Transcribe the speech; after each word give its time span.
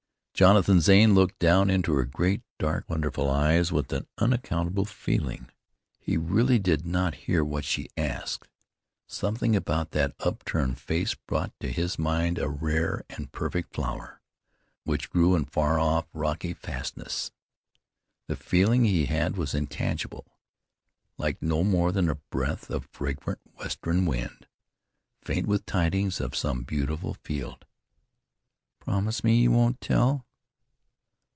Jonathan 0.33 0.81
Zane 0.81 1.13
looked 1.13 1.37
down 1.37 1.69
into 1.69 1.93
her 1.93 2.03
great, 2.03 2.41
dark, 2.57 2.89
wonderful 2.89 3.29
eyes 3.29 3.71
with 3.71 3.93
an 3.93 4.07
unaccountable 4.17 4.85
feeling. 4.85 5.51
He 5.99 6.17
really 6.17 6.57
did 6.57 6.83
not 6.83 7.13
hear 7.29 7.45
what 7.45 7.63
she 7.63 7.89
asked. 7.95 8.47
Something 9.05 9.55
about 9.55 9.91
that 9.91 10.15
upturned 10.19 10.79
face 10.79 11.13
brought 11.13 11.53
to 11.59 11.71
his 11.71 11.99
mind 11.99 12.39
a 12.39 12.49
rare 12.49 13.03
and 13.07 13.31
perfect 13.31 13.75
flower 13.75 14.19
which 14.83 15.11
grew 15.11 15.35
in 15.35 15.45
far 15.45 15.77
off 15.79 16.07
rocky 16.11 16.55
fastnesses. 16.55 17.29
The 18.25 18.35
feeling 18.35 18.83
he 18.83 19.05
had 19.05 19.37
was 19.37 19.53
intangible, 19.53 20.25
like 21.19 21.39
no 21.39 21.63
more 21.63 21.91
than 21.91 22.09
a 22.09 22.15
breath 22.15 22.67
of 22.71 22.89
fragrant 22.91 23.41
western 23.59 24.07
wind, 24.07 24.47
faint 25.23 25.45
with 25.45 25.67
tidings 25.67 26.19
of 26.19 26.35
some 26.35 26.63
beautiful 26.63 27.13
field. 27.13 27.63
"Promise 28.79 29.23
me 29.23 29.35
you 29.39 29.51
won't 29.51 29.79
tell." 29.79 30.25